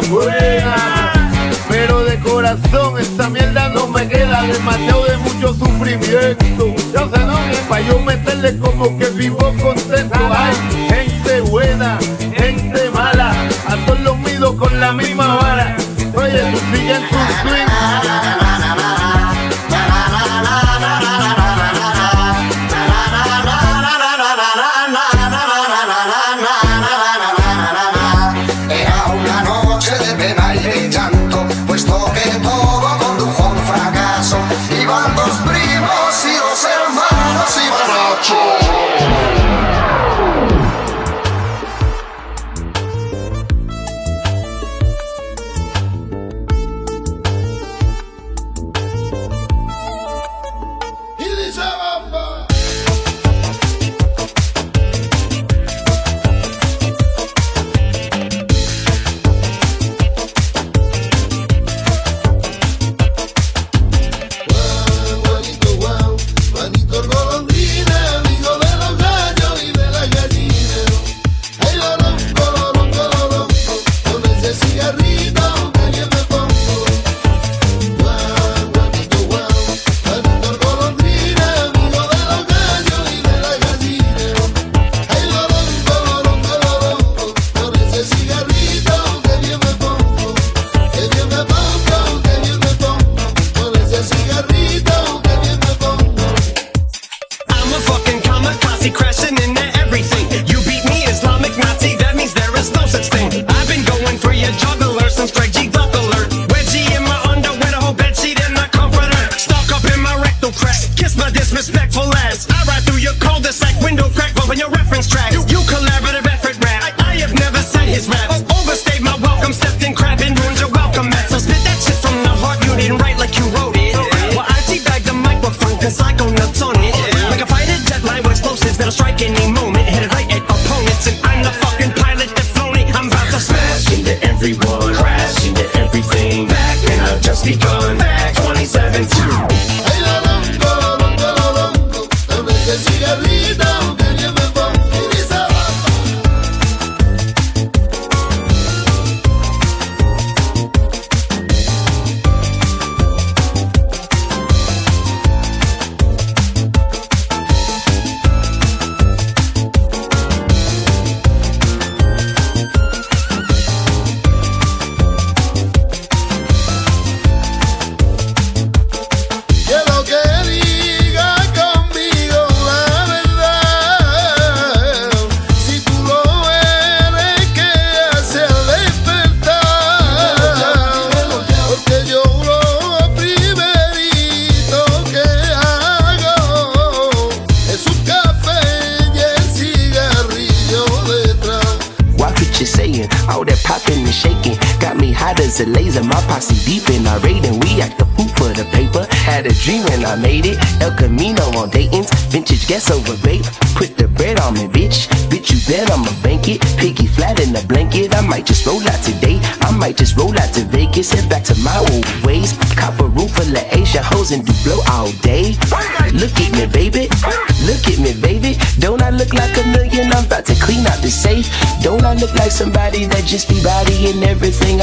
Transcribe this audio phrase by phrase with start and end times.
[0.00, 0.37] I'm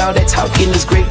[0.06, 1.10] All that talking is great,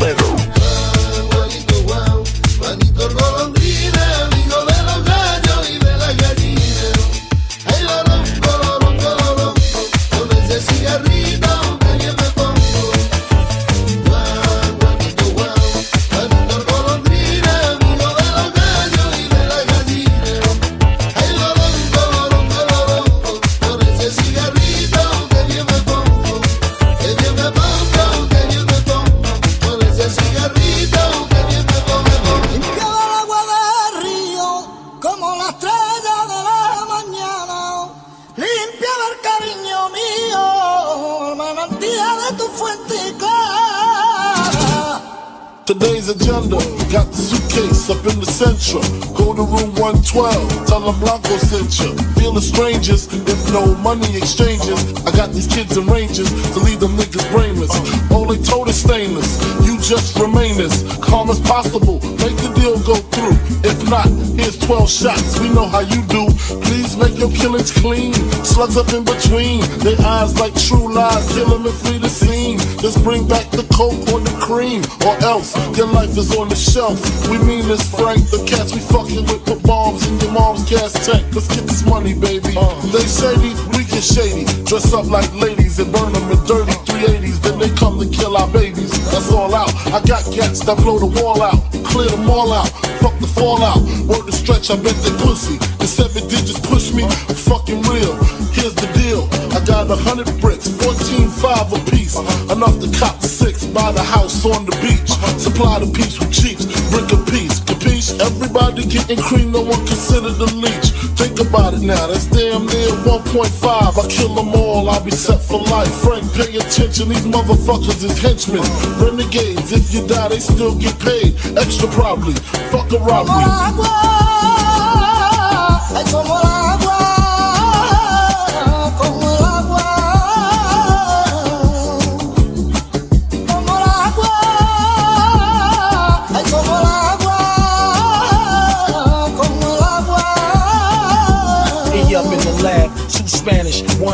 [45.96, 46.58] Today's agenda,
[46.92, 48.84] got the suitcase up in the central.
[49.16, 51.96] Go to room 112, tell them Blanco sent you.
[52.20, 54.76] Feeling strangers, if no money exchanges.
[55.08, 57.72] I got these kids in ranges to leave them niggas brainless.
[58.12, 62.04] All they told is stainless, you just remain as calm as possible.
[62.20, 63.40] Make the deal go through.
[63.64, 66.28] If not, here's 12 shots, we know how you do.
[66.68, 68.14] Please make your killings clean.
[68.44, 71.24] Slugs up in between, their eyes like true lies.
[71.32, 72.60] Kill them and flee the scene.
[72.84, 75.56] Just bring back the coke or the cream, or else
[75.94, 76.98] life is on the shelf.
[77.30, 78.30] We mean this, Frank.
[78.32, 81.28] The cats we fucking with put bombs in your mom's gas tank.
[81.36, 82.56] Let's get this money, baby.
[82.58, 82.74] Uh.
[82.90, 84.46] They shady, we get shady.
[84.66, 87.38] Dress up like ladies and burn them in dirty 380s.
[87.44, 88.92] Then they come to kill our babies.
[89.12, 89.70] That's all out.
[89.94, 92.70] I got cats that blow the wall out, clear them all out.
[93.04, 93.86] Fuck the fallout.
[94.10, 95.58] Word to stretch, I bet they pussy.
[95.78, 98.18] The seven digits push me, I'm fucking real.
[98.58, 99.30] Here's the deal.
[99.54, 101.05] I got a hundred bricks, 14
[101.46, 102.18] five a piece.
[102.50, 105.12] Enough to cop six, buy the house on the beach.
[105.38, 107.60] Supply the piece with cheeks, brick a piece.
[107.62, 108.18] Capiche?
[108.20, 110.90] Everybody getting cream, no one considered a leech.
[111.22, 113.46] Think about it now, that's damn near 1.5.
[113.62, 115.94] I kill them all, I'll be set for life.
[116.02, 118.66] Frank, pay attention, these motherfuckers is henchmen.
[118.98, 121.36] Renegades, if you die, they still get paid.
[121.58, 122.34] Extra probably.
[122.74, 124.35] Fuck a robbery.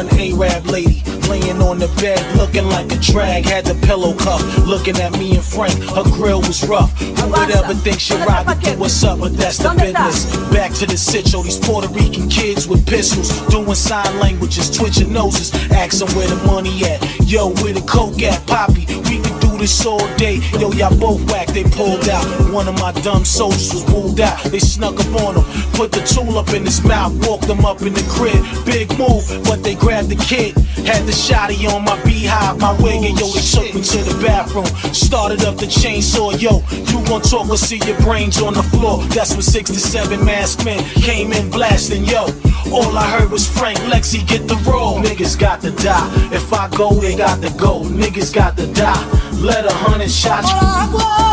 [0.03, 1.20] One Arab lady.
[1.31, 3.45] Laying on the bed, looking like a drag.
[3.45, 5.79] Had the pillow cuff, looking at me and Frank.
[5.95, 6.91] Her grill was rough.
[6.99, 9.19] Who would ever think she ride do what's up?
[9.19, 10.25] But that's the business.
[10.51, 15.53] Back to the sitio, these Puerto Rican kids with pistols, doing sign languages, twitching noses,
[15.71, 16.99] asking where the money at.
[17.25, 18.85] Yo, where the coke at, Poppy?
[19.07, 20.41] We can do this all day.
[20.59, 22.25] Yo, y'all both whack, they pulled out.
[22.51, 24.43] One of my dumb soldiers was ruled out.
[24.51, 27.81] They snuck up on him, put the tool up in his mouth, walked him up
[27.83, 28.43] in the crib.
[28.65, 30.57] Big move, but they grabbed the kid.
[30.85, 34.17] Had the shotty on my beehive, my wig, and yo, they took me to the
[34.25, 34.65] bathroom.
[34.93, 39.03] Started up the chainsaw, yo, you gon' talk or see your brains on the floor.
[39.13, 42.25] That's when 67 masked men came in blasting, yo.
[42.73, 44.99] All I heard was Frank Lexi get the roll.
[44.99, 46.09] Niggas got to die.
[46.31, 47.81] If I go, they got to go.
[47.81, 49.05] Niggas got to die.
[49.33, 51.30] Let a hundred shots.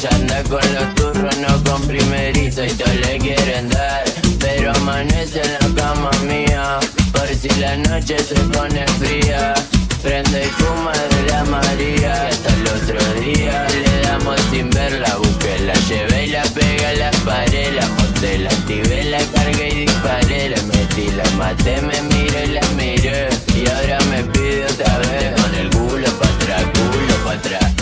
[0.00, 4.04] ya anda con los turros, no con primerizo y todos le quieren dar.
[4.40, 6.78] Pero amanece en la cama mía,
[7.12, 9.54] por si la noche se pone fría.
[10.02, 13.66] Prende y fuma de la María hasta el otro día.
[13.68, 17.86] Le damos sin ver la busqué, la llevé y la pegué a la pared, la
[17.88, 22.68] monté, la activé, la cargué y disparé, la metí, la maté, me miré, y la
[22.76, 23.28] miré.
[23.54, 27.72] Y ahora me pide otra vez con el culo pa' atrás, culo pa' atrás,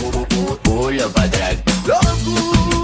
[0.62, 1.73] culo pa' atrás.
[1.86, 2.83] Loucura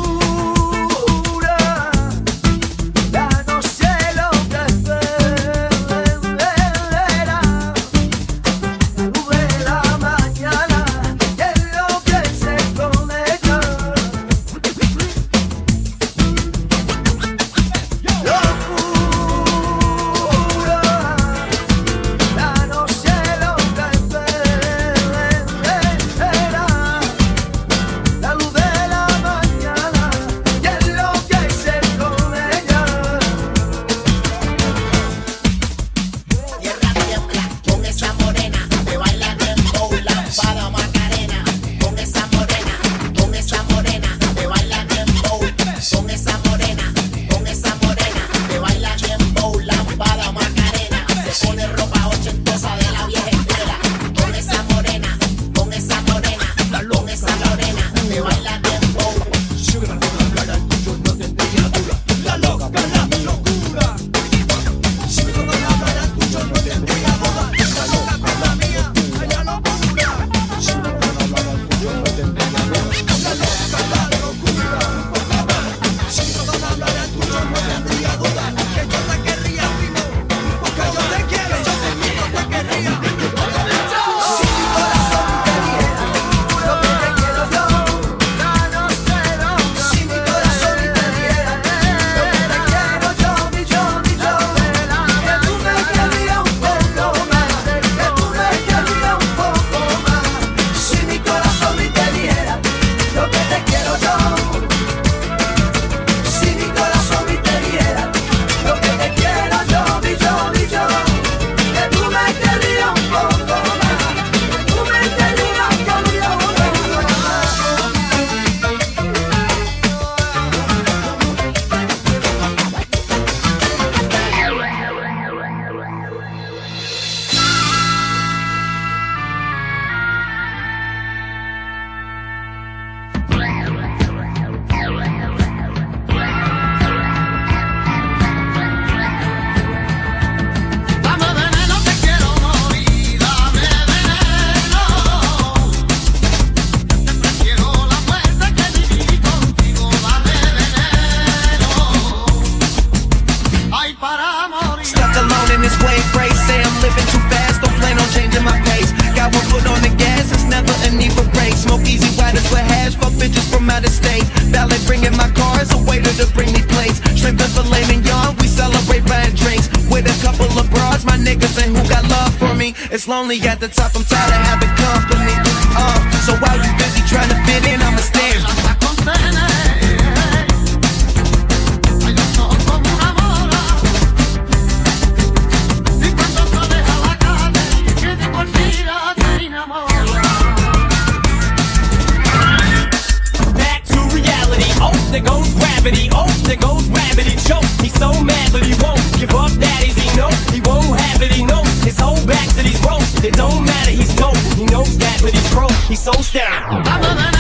[195.21, 196.09] there goes gravity.
[196.13, 197.37] Oh, there goes gravity.
[197.37, 197.65] Choke.
[197.81, 199.51] He's so mad, but he won't give up.
[199.53, 201.33] That is, he know he won't have it.
[201.33, 203.23] He knows his whole back to these ropes.
[203.23, 203.91] It don't matter.
[203.91, 204.37] He's dope.
[204.57, 205.73] He knows that, but he's broke.
[205.89, 207.40] He's so down.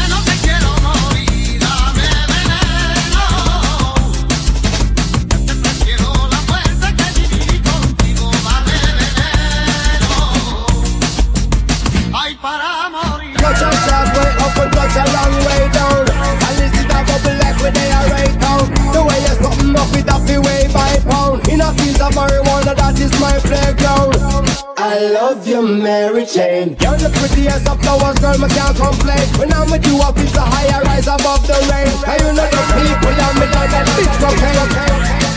[25.78, 26.76] Mary Jane.
[26.80, 29.22] You're the prettiest of flowers, girl, me can't complain.
[29.38, 31.90] When I'm with you up, it's a higher rise above the rain.
[32.10, 34.70] And you know the people, and me down that big cocaine.
[34.74, 35.29] Ay,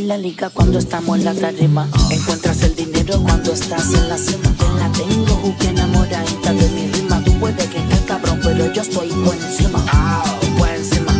[0.00, 1.88] La liga cuando estamos en la tarima.
[2.10, 4.52] Encuentras el dinero cuando estás en la cima.
[4.58, 7.22] Te la tengo juque enamoradita de mi rima.
[7.24, 9.78] Tú puedes que estés cabrón, pero yo estoy por encima.
[9.86, 11.12] Encima, por encima,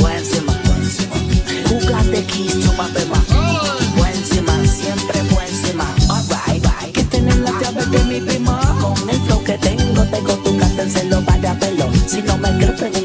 [0.00, 1.14] por encima, por encima.
[1.68, 2.26] Jugate
[4.66, 5.86] siempre por encima.
[6.10, 6.92] Alright, bye.
[6.92, 8.60] Que tener la llave de mi prima.
[8.80, 11.88] Con el flow que tengo, tengo tu cártenselo para verlo.
[12.08, 13.01] Si no me crees,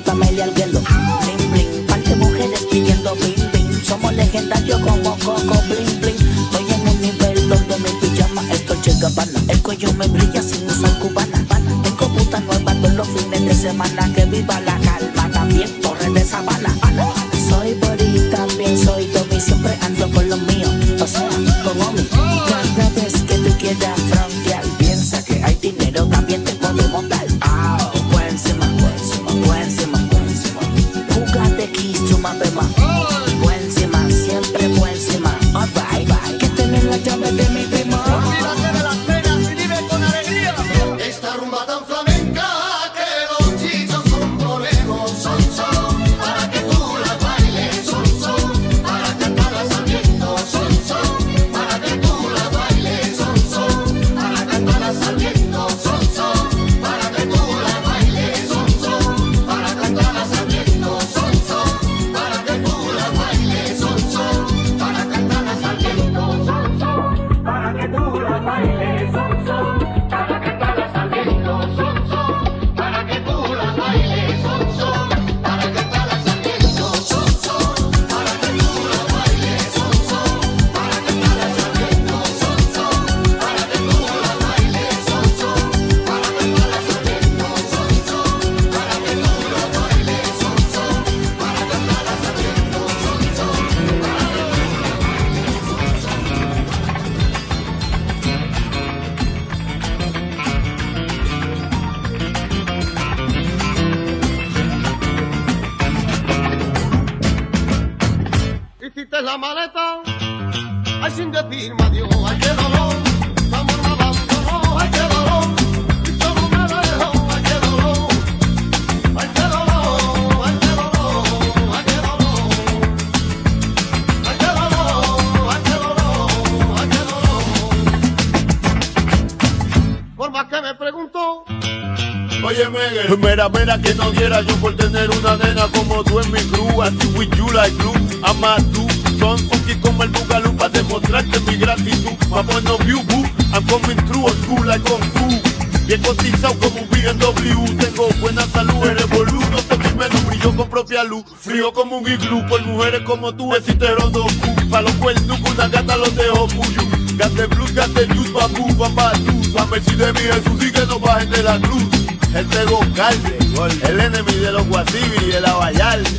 [133.54, 136.82] Mira que no diera yo por tener una nena como tú en mi crew.
[136.82, 138.88] Así with you like glue, I'm a tú.
[139.20, 142.12] Son funky como el bugalú para demostrarte mi gratitud.
[142.30, 145.42] Vamos no view boo, I'm coming through old school like Kung Fu.
[145.86, 151.04] Bien cotizado como un BMW, tengo buena salud, eres boludo, te primero brillo con propia
[151.06, 155.70] luz, frío como un iglú, por mujeres como tú existe Rodoku, pa' los cuernos una
[155.70, 156.82] gata los dejo puyo,
[157.16, 161.30] gate blues, gate juice, babú, babadú, a si de mi Jesús y que no bajen
[161.30, 161.97] de la cruz.
[162.34, 163.38] El Tego Calde,
[163.84, 166.10] el enemy de los Guasibi y de la Vallarde.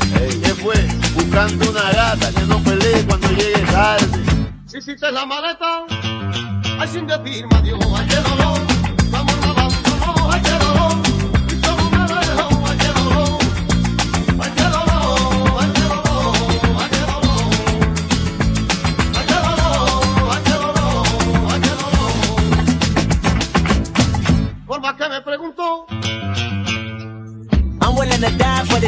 [0.42, 0.74] ¿Qué fue?
[1.14, 4.06] Buscando una gata que no pelee cuando llegue tarde.
[4.66, 5.84] hiciste la maleta,
[6.78, 8.58] ay sin decirme adiós, ay qué dolor,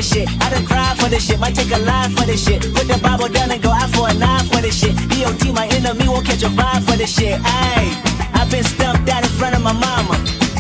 [0.01, 0.29] this shit.
[0.41, 1.39] I done cried for this shit.
[1.39, 2.63] Might take a line for this shit.
[2.75, 4.97] Put the Bible down and go out for a nine for this shit.
[5.11, 7.39] DOT, my enemy, won't catch a vibe for this shit.
[7.41, 7.89] Ayy,
[8.35, 10.17] I've been stumped out in front of my mama.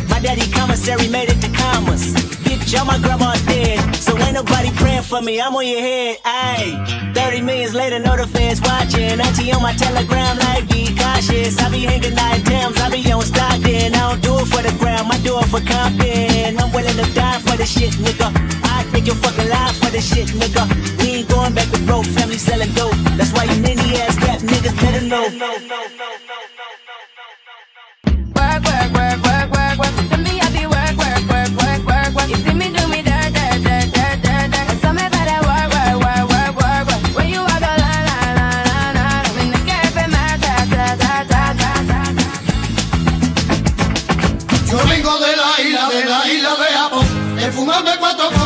[0.08, 2.12] My daddy commissary made it to commas.
[2.44, 3.79] Bitch, all my grandma dead.
[4.22, 5.40] Ain't nobody praying for me.
[5.40, 6.18] I'm on your head.
[6.24, 9.20] Ayy, 30 millions later, the fans watching.
[9.20, 11.58] Auntie on my telegram, like be cautious.
[11.58, 12.80] I be hanging nine Thames.
[12.80, 13.94] I be on Stockton.
[13.94, 15.10] I don't do it for the gram.
[15.10, 16.58] I do it for Compton.
[16.58, 18.28] I'm willing to die for this shit, nigga.
[18.64, 20.64] I take your fucking life for this shit, nigga.
[20.98, 22.94] We ain't going back to broke, family selling dope.
[23.16, 26.39] That's why you ninny ass rap niggas better know.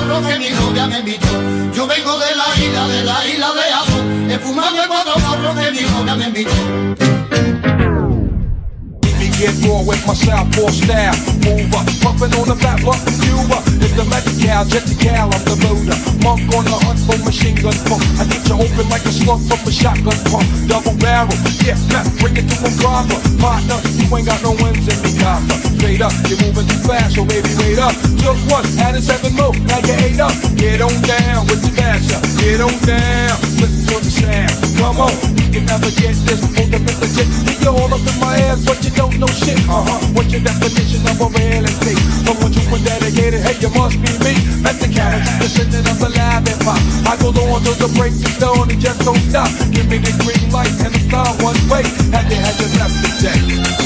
[0.04, 1.26] Porros que mi novia me invitó.
[1.72, 5.70] Yo vengo de la isla, de la isla de Japón, de fumarme cuatro porros que
[5.70, 7.23] mi novia me invitó.
[9.44, 11.12] Get raw with my southpaw style.
[11.44, 15.28] Move up, pumping on the back, but Cuba is the magic cow, jet the cow,
[15.28, 15.96] I'm the motor.
[16.24, 18.00] Monk on the hunt for machine gun pump.
[18.16, 20.48] I get you open like a slug from a shotgun pump.
[20.64, 23.20] Double barrel, yeah, snap, bring it to a proper.
[23.36, 25.56] Partner, you ain't got no wins in me, copper.
[25.76, 27.92] Straight up, you're moving too fast, so baby, wait up.
[28.24, 30.32] Took one, added seven more, now you're eight up.
[30.56, 34.56] Get on down with the dasher, get on down, listen to the sound.
[34.80, 35.12] Come on,
[35.54, 37.30] you never get this, hold up in the jet.
[37.62, 39.54] You're all up in my ass, but you don't know shit.
[39.70, 40.02] Uh huh.
[40.10, 42.02] What's your definition of a real estate?
[42.26, 44.34] But when you were dedicated, hey, you must be me.
[44.66, 46.82] At the couch, descendant of the lab and pop.
[47.06, 49.48] I go on till the break is done and just don't stop.
[49.70, 51.86] Give me the green light and the star one way.
[52.10, 53.83] Had to have just left the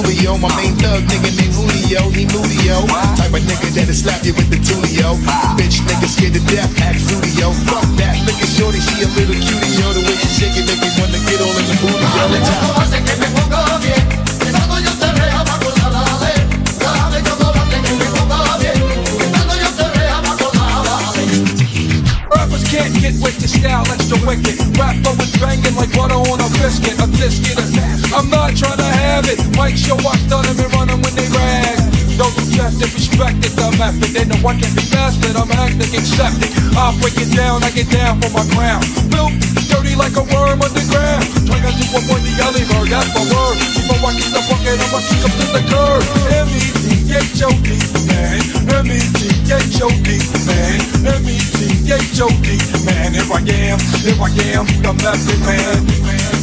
[0.00, 0.38] Julio.
[0.38, 2.88] My main thug nigga named Julio, he Julio.
[3.20, 5.16] Type of nigga that'll slap you with the Tulio.
[5.60, 7.52] Bitch nigga scared to death, act studio.
[7.68, 9.92] Fuck that, look at shorty, she a little cutie, yo.
[9.92, 12.24] The way she shake it, make me wanna get all in the booty, yo.
[22.70, 24.54] can't get with the style extra wicked.
[24.78, 27.66] Rapper was banging like butter on a biscuit, a disc in a
[28.14, 28.89] I'm not trying to
[29.20, 29.40] have it.
[29.56, 31.76] Mike show watch on them and run them when they rag.
[32.16, 34.12] Don't respect it, respect it, the method.
[34.12, 36.52] They know I can be mastered, I'm hectic, accept it.
[36.76, 38.80] i break it down, I get down for my crown.
[39.12, 39.32] Built
[39.68, 41.24] dirty like a worm underground.
[41.48, 43.56] Trying to do a the alley bird, that's my word.
[43.72, 46.02] Keep on walking the bucket, I'ma kick up to the curb.
[46.44, 47.68] M-E-T-H-O-D,
[48.08, 48.36] man.
[48.84, 50.08] M-E-T-H-O-D,
[50.44, 50.76] man.
[51.08, 52.48] M-E-T-H-O-D,
[52.84, 53.08] man.
[53.16, 54.28] Here I am, here I
[54.60, 56.39] am, the method, man.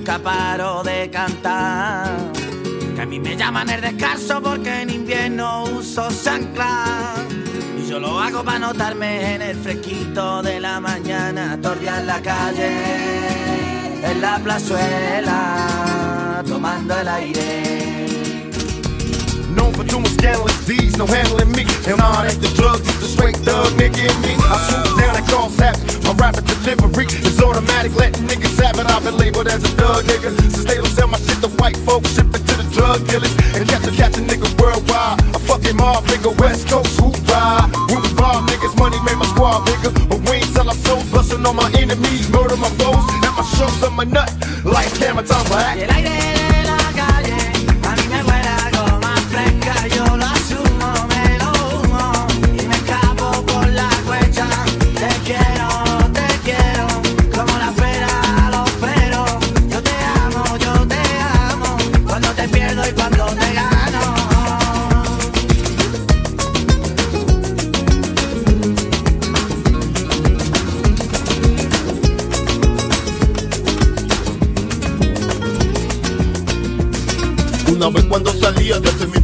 [0.00, 2.32] Nunca paro de cantar.
[2.94, 6.86] Que a mí me llaman el descanso porque en invierno uso chancla.
[7.78, 11.58] Y yo lo hago para notarme en el fresquito de la mañana.
[11.60, 12.70] Torrear la calle,
[14.02, 18.06] en la plazuela, tomando el aire.
[19.54, 21.66] Known for doing scandalous deeds, no handling me.
[21.86, 24.34] And all that the drugs, the straight thug nigga in me.
[24.38, 25.99] I swoop down and cause happen.
[26.20, 28.84] My rapid delivery is automatic, letting niggas have it.
[28.84, 30.28] I've been labeled as a thug nigga.
[30.52, 33.32] Since they don't sell my shit to white folks, ship it to the drug dealers.
[33.56, 35.16] And catch a catch a nigga worldwide.
[35.34, 37.72] A fucking mob nigga, West Coast, who ride?
[37.88, 39.96] Root bomb niggas, money made my squad bigger.
[40.12, 43.00] But we ain't sell our souls, busting on my enemies, murder my foes.
[43.24, 44.28] At my shows, I'm a nut.
[44.62, 45.80] Like camera time for act.
[45.80, 46.49] Y el aire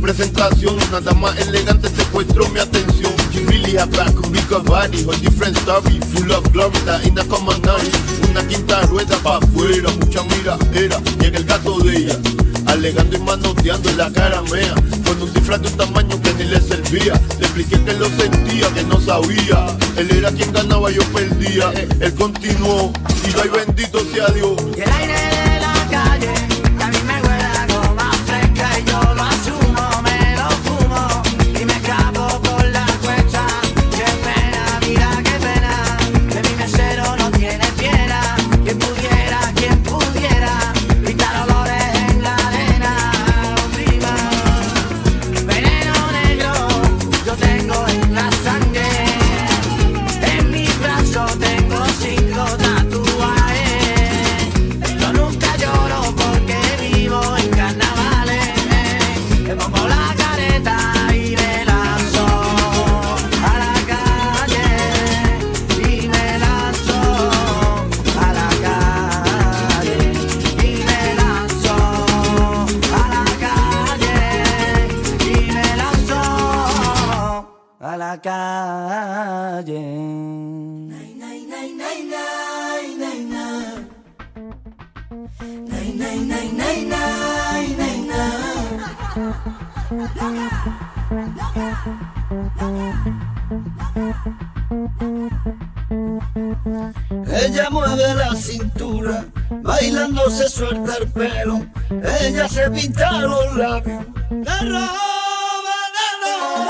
[0.06, 3.12] presentación, nada más elegante secuestró mi atención.
[3.32, 4.14] You really have back
[4.64, 7.60] body, a different story, full of glory, that in the common.
[8.30, 12.16] Una quinta rueda pa' afuera, mucha mira era, llega el gato de ella.
[12.66, 16.44] Alegando y manoteando en la cara mea Con un disfraz de un tamaño que ni
[16.50, 21.02] le servía Le expliqué que lo sentía, que no sabía Él era quien ganaba, yo
[21.12, 22.92] perdía Él continuó
[23.24, 24.56] y ay bendito sea Dios
[100.56, 101.66] suelta el pelo.
[102.20, 105.06] Ella se pinta los labios de.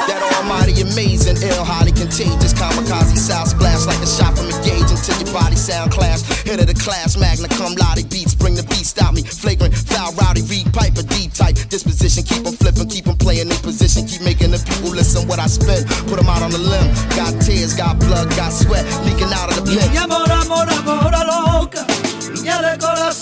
[0.07, 2.53] That almighty amazing, ill, highly contagious.
[2.53, 6.22] Kamikaze sound splash like a shot from a gauge Until your body sound clash.
[6.45, 10.12] Hit of the class, magna cum laude beats Bring the beast out me, flagrant, foul,
[10.14, 14.07] rowdy Reed Piper, D-type, disposition Keep 'em flipping, keep 'em playing in position.
[14.07, 15.87] Keep making the people listen what I spit.
[16.11, 16.89] Put 'em out on the limb.
[17.14, 21.45] Got tears, got blood, got sweat Leaking out of the pen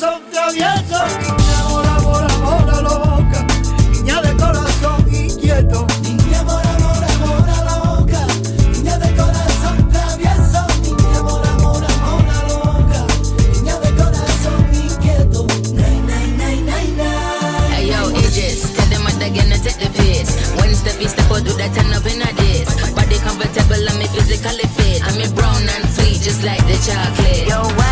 [0.04, 1.00] de corazón travieso.
[1.20, 3.46] Niña mora, mora, mora loca,
[3.92, 5.86] niña de corazón inquieto.
[6.02, 8.26] Niña mora, mora, mora loca,
[8.72, 10.66] niña de corazón travieso.
[10.82, 13.06] Niña mora, mora, mora loca,
[13.52, 15.46] niña de corazón inquieto.
[15.72, 17.72] Nay, nay, nay, nay, nay.
[17.72, 20.28] Hey yo, Aegis, tell them what they're gonna take the piss.
[20.60, 22.68] When Steffi step out, do that turn up in a diss.
[22.92, 25.02] Body comfortable, I'm me physically fit.
[25.06, 27.48] I'm me brown and sweet, just like the chocolate.
[27.48, 27.83] Yo,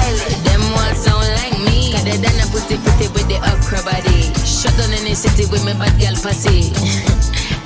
[2.23, 2.29] me.
[2.29, 4.33] They done a pussy pretty with the upcra body.
[4.47, 6.71] Shut down in the city with me bad girl pussy.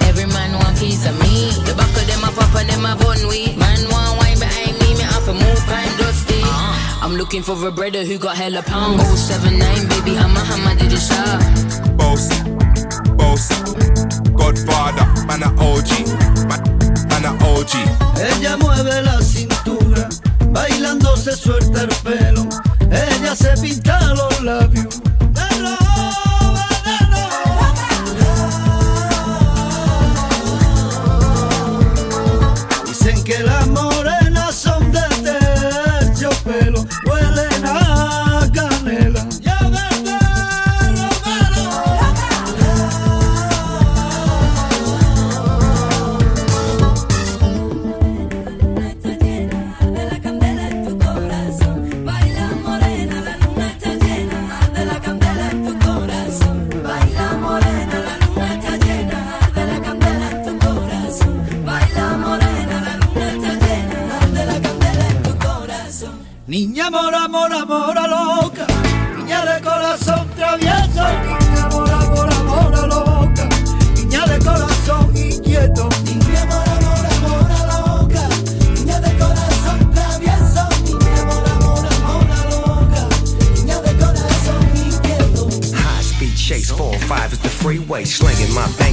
[0.09, 1.53] Every man want piece of me.
[1.65, 3.57] The back of them a pop and them a bun weed.
[3.59, 4.95] Man want wine behind me.
[4.95, 6.41] Me half a moon kind dusty.
[6.43, 7.05] Uh-huh.
[7.05, 9.01] I'm looking for a brother who got hella pound.
[9.01, 11.39] 079, baby, hammer, hammer, did you shot?
[11.97, 12.43] Bossy,
[13.15, 13.55] bossy,
[14.33, 15.91] Godfather, man a OG,
[16.49, 16.61] man,
[17.07, 17.73] man a OG.
[18.19, 20.09] Ella mueve la cintura,
[20.51, 22.66] bailando se suelta el pelo.
[22.91, 25.06] Ella se pinta los labios.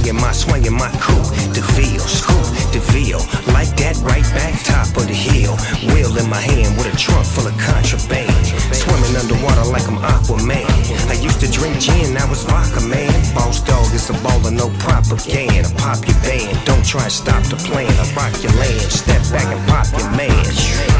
[0.04, 1.24] Slinging my, swinging my crew.
[1.56, 2.44] DeVille, screw,
[2.76, 3.24] DeVille.
[3.56, 5.56] Like that, right back, top of the hill.
[5.96, 8.28] Wheel in my hand with a trunk full of contraband.
[8.68, 10.68] Swimming underwater like I'm Aquaman.
[11.08, 13.08] I used to drink gin, now it's vodka, man.
[13.32, 15.72] Boss dog is a baller, no propaganda.
[15.80, 17.88] Pop your band, don't try and stop the plan.
[17.88, 20.44] I rock your land, step back and pop your man.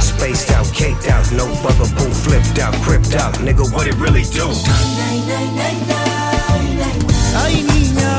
[0.01, 3.37] Spaced out, caked out, no bugaboo, flipped out, cripped out.
[3.45, 4.49] Nigga, what it really do?
[7.37, 8.14] Ay, niña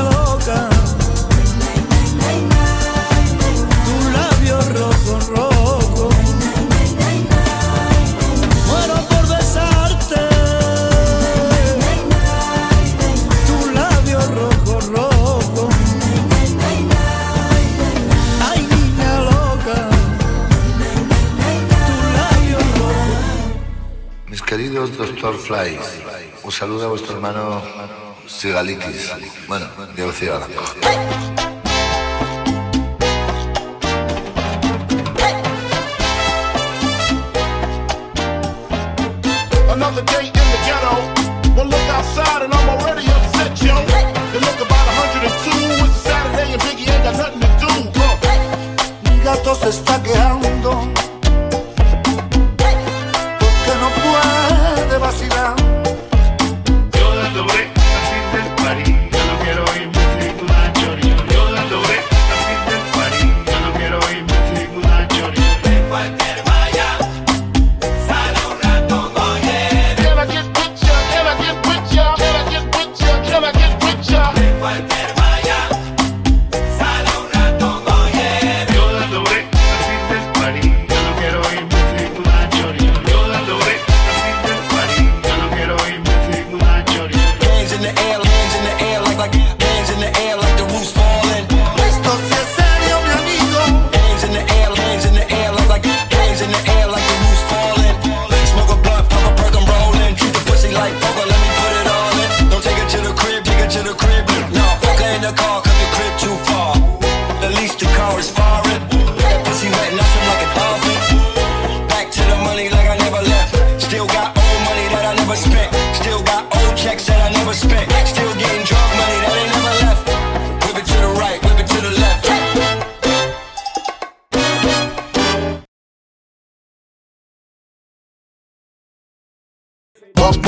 [24.66, 26.02] Mis queridos Doctor Flies,
[26.42, 27.62] un saludo a vuestro hermano
[28.26, 29.12] Sigalitis.
[29.46, 30.48] Bueno, Diego Cigala.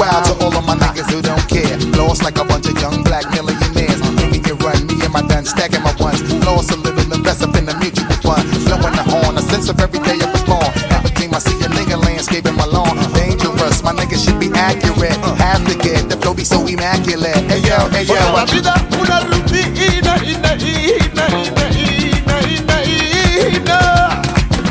[0.09, 1.76] Wild to all of my niggas who don't care.
[2.00, 4.00] Lost like a bunch of young black millionaires.
[4.16, 6.24] Maybe can run me and my done stacking my ones.
[6.48, 8.40] Lost a little invest up in the mutual fund.
[8.64, 10.64] Blowing the horn, a sense of every day of the born.
[10.96, 12.96] Every time I see a nigga landscaping my lawn.
[13.12, 15.18] Dangerous, my niggas should be accurate.
[15.44, 17.44] Have to get the flow be so immaculate.
[17.52, 18.16] Hey yo, hey yo,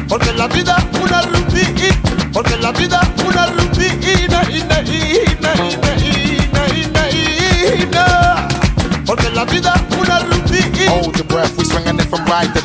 [0.10, 0.87] Porque la you vida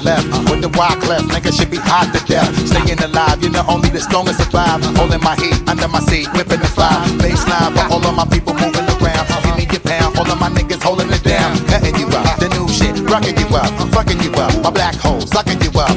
[0.05, 0.27] left.
[0.51, 2.51] With the wide clef, nigga should be hot to death.
[2.67, 4.83] Staying alive, you know only the strongest survive.
[4.97, 6.93] Holding my heat under my seat, whipping the fly.
[7.23, 9.25] Baseline for all of my people moving around.
[9.45, 11.57] Give me your pound, all of my niggas holding it down.
[11.67, 14.53] Cutting you up, the new shit, rocking you up, fucking you up.
[14.63, 15.95] My black holes, sucking you up.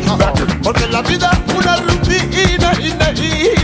[0.64, 3.55] Porque la vida una rutina, ina, ina, ina, ina, ina,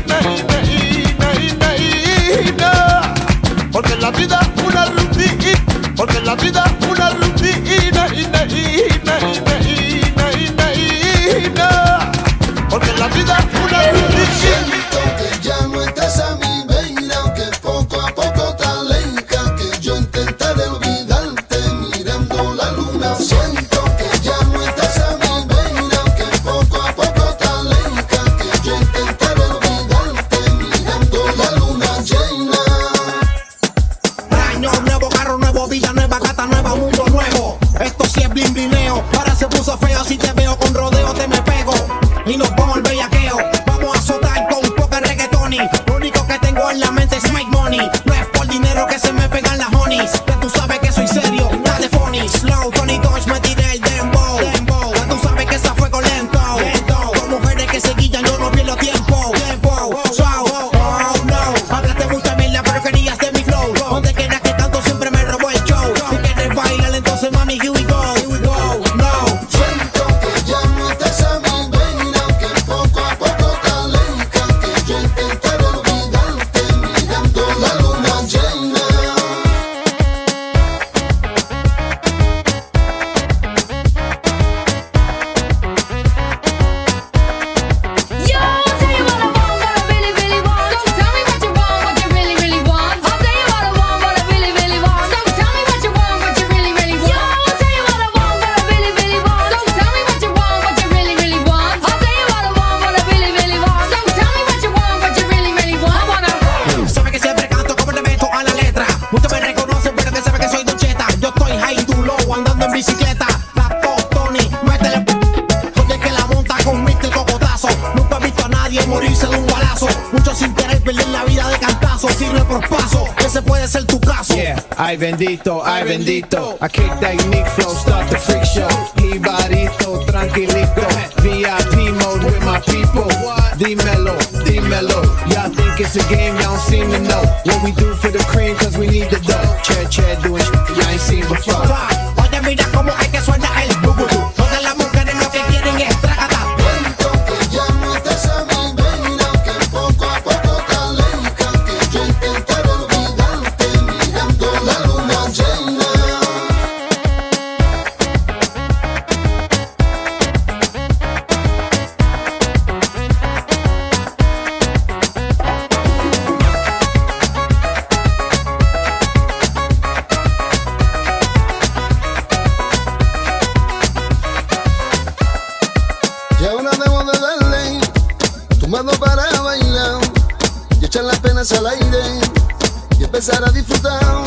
[183.21, 184.20] mas era de fudão.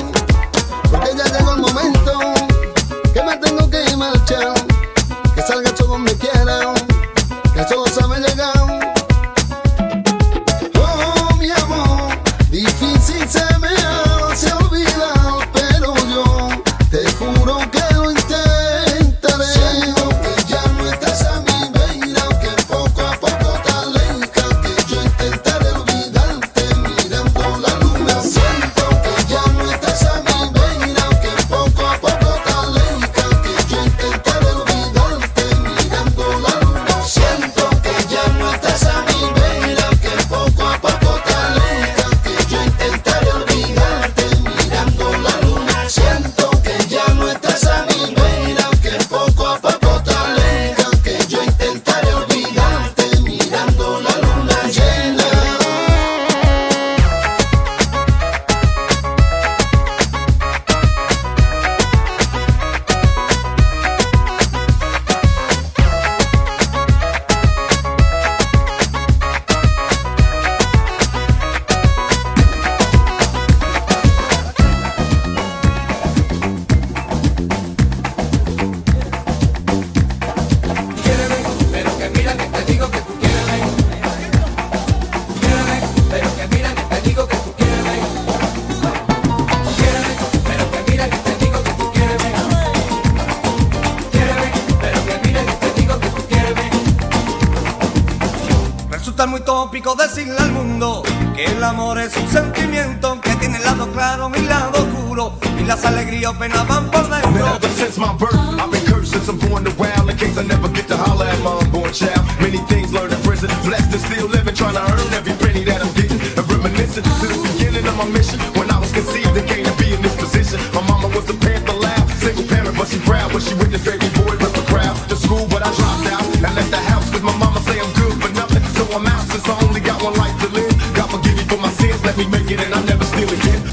[99.83, 101.03] decirle al mundo
[101.35, 105.33] que el amor es un sentimiento que tiene el lado claro y el lado oscuro
[105.59, 107.57] y las alegrías van por dentro.
[107.57, 110.45] Ever since my birth, I've been cursed since I'm born to wild in case I
[110.47, 112.23] never get to holler at my unborn child.
[112.41, 115.83] Many things learned in prison, blessed and still living, trying to earn every penny that
[115.83, 116.23] I'm getting.
[116.39, 119.75] And reminiscing to the beginning of my mission when I was conceived and came to
[119.83, 120.61] be in this position.
[120.73, 124.04] My mama was a panther loud, single parent, but she proud when she witnessed baby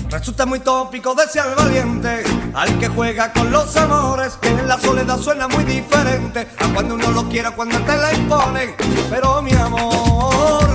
[0.10, 2.24] Resulta muy tópico desear valiente
[2.54, 6.96] al que juega con los amores, que en la soledad suena muy diferente a cuando
[6.96, 8.76] uno lo quiere, cuando te la imponen.
[9.10, 10.68] Pero mi amor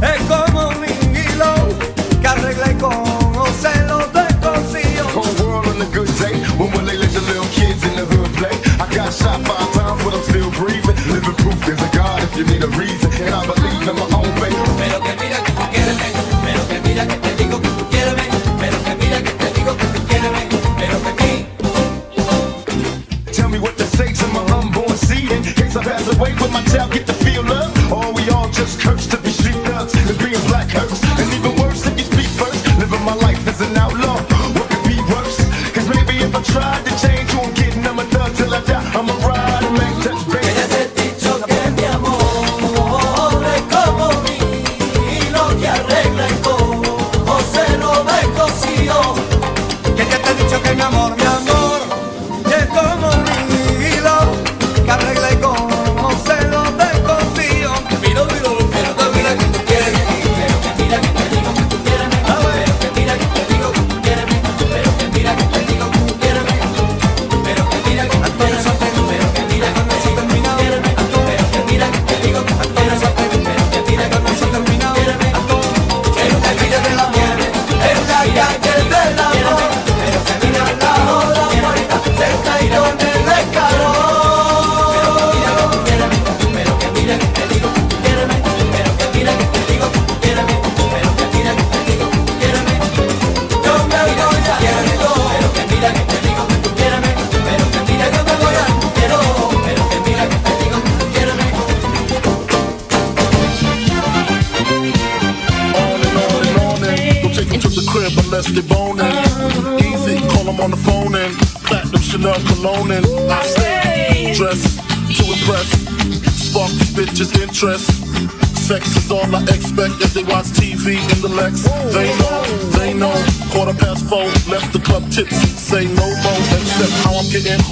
[0.00, 1.54] es como un hilo
[2.20, 5.14] que arregla y conoce los desconocidos.
[5.14, 6.34] Whole world on a good day.
[6.56, 8.56] When will they let the little kids in the hood play?
[8.80, 10.96] I got shot five times, but I'm still breathing.
[11.12, 13.12] Living proof there's a God if you need a reason.
[13.22, 13.57] And I believe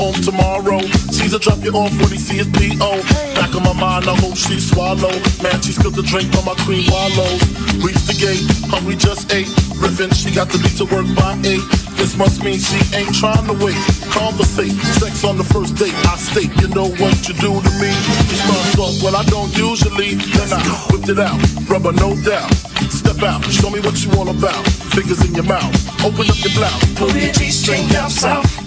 [0.07, 0.81] home tomorrow.
[1.11, 2.91] Caesar drop you off when he see his P.O.
[3.35, 5.11] Back of my mind, I hope she swallow.
[5.43, 7.43] Man, she spilled the drink on my cream wallows.
[7.83, 9.51] Reach the gate, hungry just ate.
[9.83, 11.65] Riffin', she got to be to work by eight.
[11.99, 13.79] This must mean she ain't trying to wait.
[14.15, 15.97] Conversate, sex on the first date.
[16.07, 17.91] I state, you know what you do to me.
[18.31, 20.15] She starts off, well, I don't usually.
[20.15, 22.53] Then I whipped it out, rubber, no doubt.
[22.95, 24.63] Step out, show me what you all about.
[24.95, 26.85] Fingers in your mouth, open up your blouse.
[26.95, 28.66] Pull your G-string down south.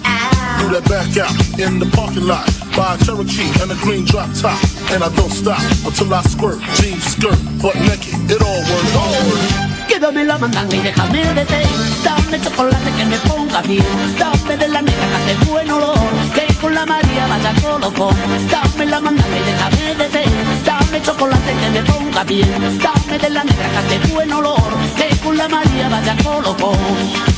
[0.60, 2.44] Do that back out in the parking lot.
[2.76, 6.60] A Cherokee and I don't stop until I squirt.
[6.76, 8.30] Jeans, skirt, butt naked.
[8.30, 9.70] It all works.
[9.88, 11.62] Quédame la mandanga y déjame de té
[12.04, 13.84] Dame chocolate que me ponga bien
[14.18, 15.98] Dame de la negra que hace buen olor
[16.32, 18.16] Que con la María vaya colocón
[18.50, 20.24] Dame la mandanga y déjame de té
[20.64, 25.16] Dame chocolate que me ponga bien Dame de la negra que hace buen olor Que
[25.24, 27.29] con la María vaya colocón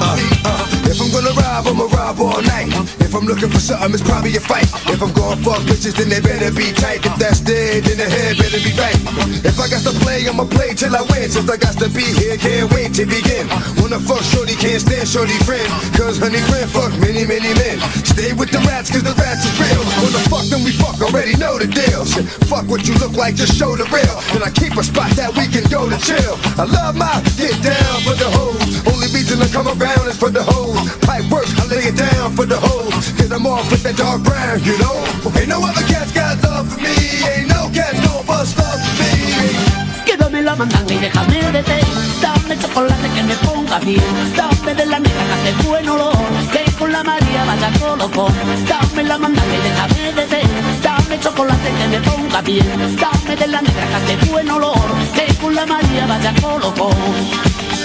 [0.00, 2.68] Uh, uh, if I'm gonna rob, I'ma rob all night.
[3.00, 4.68] If I'm looking for something, it's probably a fight.
[4.92, 7.04] If I'm gonna fuck bitches, then they better be tight.
[7.04, 8.96] If that's dead, then the head better be right.
[9.40, 11.32] If I got to play, I'ma play till I win.
[11.32, 13.48] Since I got to be here, can't wait to begin.
[13.80, 15.64] Wanna fuck shorty, can't stand shorty friend.
[15.96, 17.80] Cause honey friend fuck many, many men.
[18.04, 19.80] Stay with the rats, cause the rats is real.
[20.04, 22.04] Wanna fuck them, we fuck, already know the deal.
[22.04, 24.16] Shit, fuck what you look like, just show the real.
[24.36, 26.36] Then I keep a spot that we can go to chill.
[26.60, 28.60] I love my get down for the hoes.
[28.92, 30.90] Only reason I come around is for the hoes.
[31.06, 33.12] Pipe work, I lay it down for the hoes.
[33.12, 34.96] Get them off with that dark brown, you know.
[35.38, 36.96] Ain't no other cats got love for me.
[37.30, 39.76] Ain't no cats gon' bust love for me.
[40.06, 41.80] Quédame la mandanga y déjame de té
[42.22, 44.02] Dame chocolate que me ponga bien
[44.36, 46.16] Dame de la negra que hace buen olor
[46.52, 48.32] Que con la María vaya colocón
[48.68, 50.42] Dame la mandanga y déjame de té
[50.82, 55.34] Dame chocolate que me ponga bien Dame de la negra que hace buen olor Que
[55.34, 57.75] con la María vaya colocón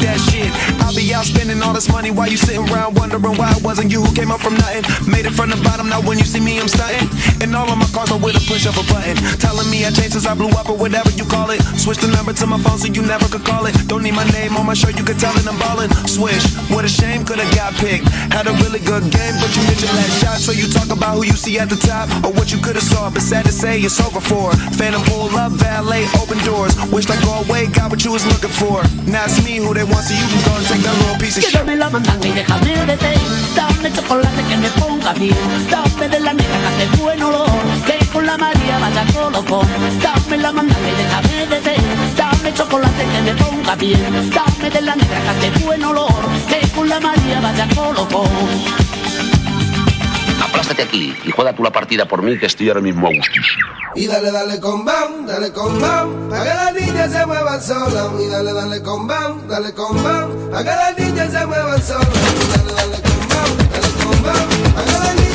[0.00, 0.50] that shit.
[0.82, 3.90] I'll be out spending all this money while you sitting around wondering why it wasn't
[3.92, 4.84] you who came up from nothing.
[5.10, 7.08] Made it from the bottom, now when you see me, I'm stunting.
[7.40, 9.16] And all of my cars are with a push of a button.
[9.38, 11.60] Telling me I changed since I blew up or whatever you call it.
[11.78, 13.74] Switch the number to my phone so you never could call it.
[13.88, 15.90] Don't need my name on my shirt, you could tell it I'm ballin'.
[16.08, 18.08] Swish, what a shame, could've got picked.
[18.32, 20.38] Had a really good game, but you missed your last shot.
[20.38, 23.10] So you talk about who you see at the top or what you could've saw.
[23.10, 24.52] But sad to say, it's over for.
[24.78, 26.74] Phantom pull up, valet, open doors.
[26.90, 28.82] Wished I go away, got what you was looking for.
[29.06, 31.36] Now it's me who they want, so you can go and take that little piece
[31.36, 31.52] of shit.
[31.52, 33.14] Quédame la mandanga y déjame de té
[33.54, 35.36] Dame chocolate que me ponga ponga bien.
[35.70, 37.50] Dame de la negra que hace buen olor,
[37.86, 39.66] que con la María vaya colocón.
[40.02, 41.76] Dame la mandanga y déjame de té,
[42.16, 44.30] dame chocolate que me ponga bien.
[44.30, 48.28] Dame de la negra que hace buen olor, que con la María vaya colocón.
[50.42, 53.46] Aplástate aquí y juega tú la partida por mí que estoy ahora mismo a gustis.
[53.94, 58.06] Y dale, dale con bam, dale con bam, para que las niñas se muevan solas.
[58.20, 62.08] Y dale, dale con bam, dale con bam, para que las niñas se muevan solas.
[62.08, 65.29] Y dale, dale con bam, dale con bam, para que las niñas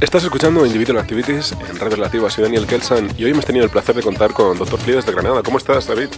[0.00, 2.28] Estás escuchando Individual Activities en Radio Relativa.
[2.28, 4.78] Soy Daniel Kelsan y hoy hemos tenido el placer de contar con Dr.
[4.78, 5.42] Flides de Granada.
[5.42, 6.08] ¿Cómo estás, David?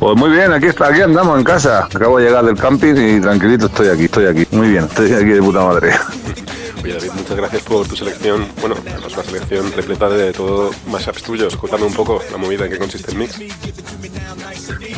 [0.00, 1.84] Pues muy bien, aquí está, aquí andamos en casa.
[1.84, 4.44] Acabo de llegar del camping y tranquilito estoy aquí, estoy aquí.
[4.50, 5.92] Muy bien, estoy aquí de puta madre.
[6.82, 8.48] Oye, David, muchas gracias por tu selección.
[8.60, 11.56] Bueno, además una selección repleta de todo mashups tuyos.
[11.56, 13.38] Cuéntame un poco la movida en qué consiste el mix.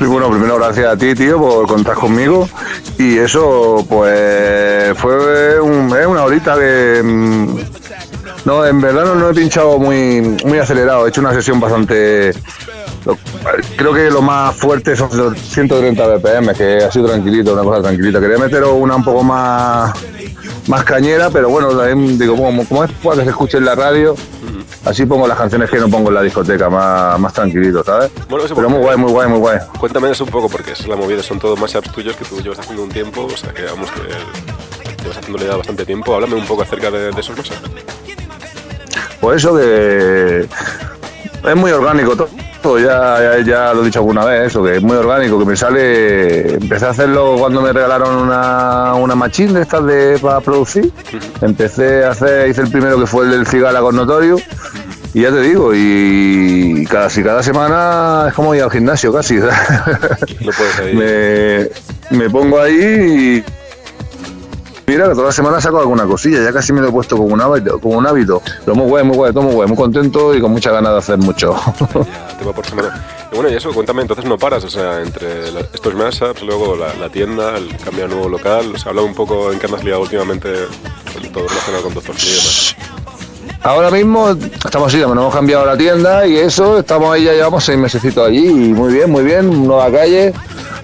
[0.01, 2.49] Y bueno, primero gracias a ti, tío, por contar conmigo.
[2.99, 7.03] Y eso, pues, fue una horita que...
[7.05, 7.59] mm,
[8.47, 11.05] No, en verdad no, no he pinchado muy, muy acelerado.
[11.07, 12.33] He hecho una sesión bastante...
[13.77, 17.83] creo que lo más fuerte son los 130 BPM, que ha sido tranquilito, una cosa
[17.83, 18.21] tranquilita.
[18.21, 19.93] Quería meter una un poco más
[20.67, 21.75] más cañera, pero bueno,
[22.17, 24.15] digo, como, como es que se escuche en la radio,
[24.85, 28.11] así pongo las canciones que no pongo en la discoteca, más, más tranquilito, ¿sabes?
[28.29, 29.59] Bueno, pero muy guay, muy guay, muy guay.
[29.79, 31.23] Cuéntame eso un poco, porque es la movida.
[31.23, 33.27] Son todos mashups tuyos que tú llevas haciendo un tiempo.
[33.27, 36.15] O sea, que vamos, que llevas haciéndole ya bastante tiempo.
[36.15, 37.61] Háblame un poco acerca de, de esos mashups.
[39.21, 40.49] Pues eso que
[41.45, 42.29] es muy orgánico todo.
[42.63, 45.57] Ya, ya, ya lo he dicho alguna vez, eso, que es muy orgánico, que me
[45.57, 46.55] sale.
[46.55, 50.93] Empecé a hacerlo cuando me regalaron una, una machine de estas de, para producir.
[51.41, 54.37] Empecé a hacer, hice el primero que fue el del Cigala con Notorio.
[55.13, 59.37] Y ya te digo, y casi cada semana es como ir al gimnasio casi.
[60.41, 60.95] No puedes ahí.
[60.95, 63.60] me, me pongo ahí y.
[64.91, 67.33] Mira, que toda la semana saco alguna cosilla, ya casi me lo he puesto como
[67.33, 68.43] un hábito, como un hábito.
[68.65, 70.99] Pero muy guay, muy guay, todo muy guay, muy contento y con muchas ganas de
[70.99, 71.55] hacer mucho.
[72.41, 73.07] tema por semana.
[73.31, 76.75] Y bueno, y eso, cuéntame, entonces no paras, o sea, entre la- estos mashups, luego
[76.75, 79.67] la, la tienda, el cambio a nuevo local, o sea, habla un poco en qué
[79.67, 80.49] andas liado últimamente
[81.15, 81.95] con todo relacionado con.
[83.63, 87.79] Ahora mismo estamos así, hemos cambiado la tienda y eso, estamos ahí, ya llevamos seis
[87.79, 90.33] mesecitos allí y muy bien, muy bien, nueva calle,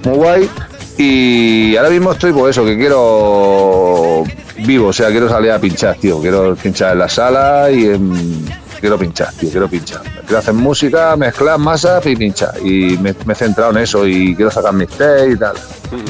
[0.05, 0.51] muy guay.
[0.99, 4.25] Y ahora mismo estoy por eso, que quiero
[4.59, 8.47] vivo, o sea, quiero salir a pinchar, tío, quiero pinchar en la sala y en-
[8.81, 10.03] quiero pinchar, tío, quiero pinchar.
[10.25, 12.55] Quiero hacer música, mezclar masas y pinchar.
[12.65, 15.55] Y me, me he centrado en eso y quiero sacar mis test y tal.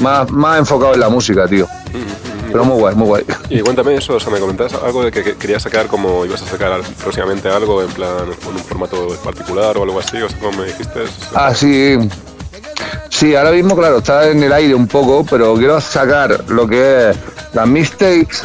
[0.01, 1.67] Más, más enfocado en la música, tío.
[2.51, 3.23] Pero muy guay, muy guay.
[3.49, 6.41] Y cuéntame eso, o sea, me comentabas algo de que, que querías sacar como ibas
[6.41, 8.11] a sacar próximamente algo en plan
[8.43, 11.01] con un formato particular o algo así, o sea, como me dijiste.
[11.35, 11.97] Ah, sí.
[13.09, 17.09] Sí, ahora mismo, claro, está en el aire un poco, pero quiero sacar lo que
[17.09, 17.17] es
[17.53, 18.37] las mistakes,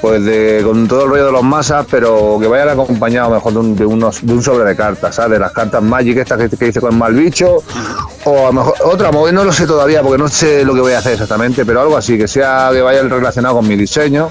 [0.00, 3.58] pues de, con todo el rollo de los masas, pero que vayan acompañados mejor de
[3.58, 5.32] un, unos, de un sobre de cartas, ¿sabes?
[5.32, 7.62] De las cartas Magic, estas que, que hice con mal bicho,
[8.24, 10.80] o a lo mejor otra, móvil, no lo sé todavía porque no sé lo que
[10.80, 14.28] voy a hacer exactamente, pero algo así, que sea que vaya relacionado con mi diseño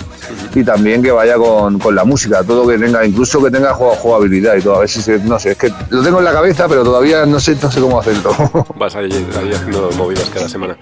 [0.53, 4.55] y también que vaya con, con la música, todo que tenga, incluso que tenga jugabilidad
[4.57, 6.67] y todo, a ver si se, no sé, es que lo tengo en la cabeza,
[6.67, 8.31] pero todavía no sé, no sé cómo hacerlo.
[8.75, 9.09] Vas ahí,
[9.39, 10.77] ahí haciendo movidas cada semana.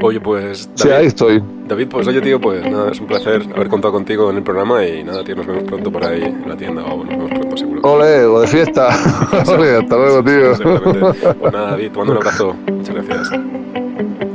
[0.00, 0.68] Oye, pues.
[0.74, 1.42] Sí, ahí estoy.
[1.66, 4.84] David, pues oye, tío, pues nada, es un placer haber contado contigo en el programa
[4.86, 7.56] y nada, tío, nos vemos pronto por ahí en la tienda o nos vemos pronto
[7.56, 7.82] seguro.
[7.82, 8.88] Ole, o de fiesta.
[9.46, 11.12] Ole, hasta luego, tío.
[11.38, 12.54] Pues nada, David, un abrazo.
[12.70, 13.30] Muchas gracias.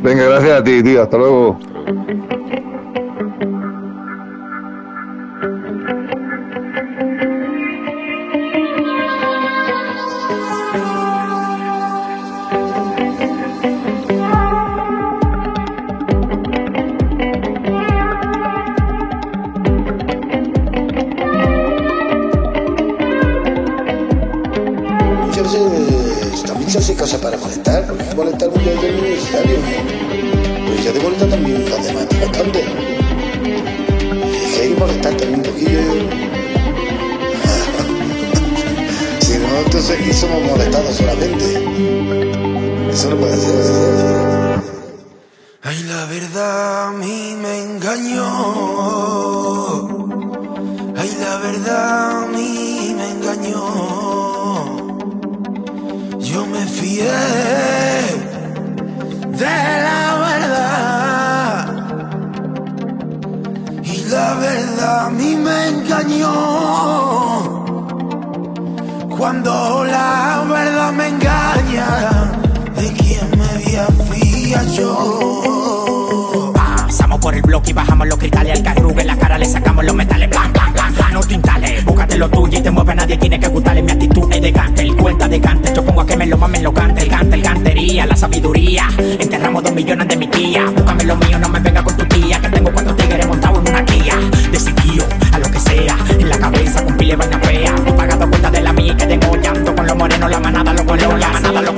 [0.02, 1.04] Venga, gracias a ti, tío.
[1.04, 1.60] Hasta luego.
[26.74, 29.58] Se hace cosa para molestar, porque molestar veces es necesario.
[30.66, 32.66] Pero ya te molesta también los demás bastante.
[34.56, 35.70] Que hay que molestar también un poquillo.
[39.20, 41.64] si no, entonces aquí somos molestados solamente.
[42.90, 44.64] Eso no puede ser.
[45.62, 48.26] Ay, la verdad a mí me engañó.
[50.98, 52.33] Ay, la verdad
[56.94, 57.06] De
[59.46, 61.66] la verdad.
[63.84, 66.34] Y la verdad a mí me engañó.
[69.18, 72.32] Cuando la verdad me engaña,
[72.76, 76.54] ¿de quién me voy a fiar yo?
[76.54, 79.96] Pasamos por el bloque y bajamos los cristales al carrugue la cara le sacamos los
[79.96, 80.53] metales blan blan blan blan
[81.14, 83.84] no tintales búscate lo tuyo y te mueve nadie tiene que gustarle.
[83.84, 86.38] Mi actitud es de cante el cuenta de cante yo pongo a que me lo
[86.40, 88.88] mamen lo cante el cante el cantería la sabiduría.
[88.98, 90.66] Enterramos dos millones de mi tía.
[90.76, 93.70] Búscame lo mío no me venga con tu tía que tengo cuatro tigres montados en
[93.70, 94.16] una guía.
[94.52, 97.76] Decidido a lo que sea en la cabeza con pile vaina fea.
[97.86, 100.84] He pagado cuenta de la mía que tengo llanto con los morenos la manada los
[100.84, 101.74] colores la manada los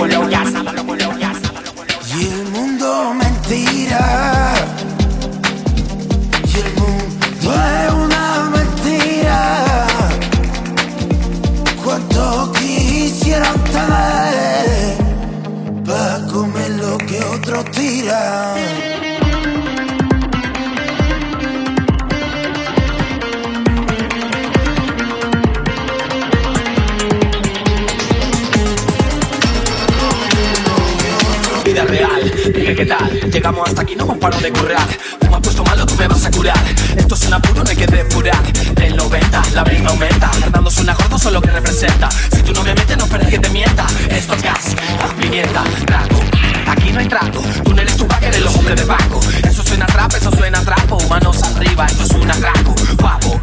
[33.35, 34.87] Llegamos hasta aquí, no me paro de currar.
[35.19, 36.57] Tú me has puesto malo, tú me vas a curar.
[36.95, 38.41] Esto es un apuro, no hay que depurar.
[38.75, 40.29] Del 90, la brisa aumenta.
[40.29, 42.09] Fernando suena gordo, solo que representa.
[42.31, 43.87] Si tú no me metes, no esperes que te mienta.
[44.09, 46.21] Esto es gas, gas pimienta, trago.
[46.65, 47.41] Aquí no hay trato.
[47.65, 49.19] Tú no eres tu que eres los hombres de banco.
[49.43, 50.97] Eso suena trap, eso suena trapo.
[51.09, 52.73] Manos arriba, esto es un atraco.
[52.97, 53.41] Guapo,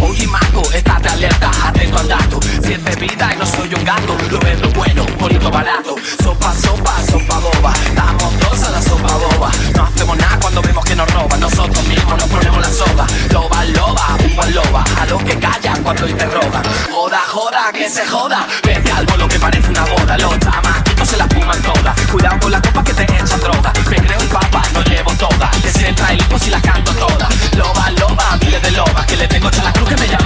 [0.00, 2.40] oye maco, estate alerta, atento al dato.
[2.62, 5.96] Si es bebida y no soy un gato, lo vendo bueno, bonito, barato.
[6.22, 6.83] Sopa, sopa
[12.74, 13.06] soga.
[13.30, 14.84] Loba, loba, un loba.
[15.00, 16.62] A los que callan cuando interrogan.
[16.90, 18.46] Joda, joda, que se joda.
[18.64, 20.18] Vete al bolo que parece una boda.
[20.18, 21.94] Los chamaquitos se la fuman todas.
[22.10, 23.72] Cuidado con la copa que te echan droga.
[23.88, 25.50] Me creo el papa, no llevo toda.
[25.62, 27.28] Que se entra el hipo si la canto toda.
[27.56, 29.06] Loba, loba, miles de lobas.
[29.06, 30.23] Que le tengo hecha la cruz que me llamaron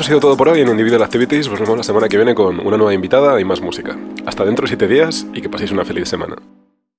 [0.00, 1.46] Eso ha sido todo por hoy en Individual Activities.
[1.46, 3.98] Nos vemos la semana que viene con una nueva invitada y más música.
[4.24, 6.36] Hasta dentro de siete días y que paséis una feliz semana.